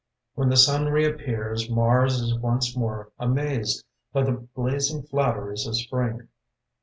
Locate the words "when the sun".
0.33-0.87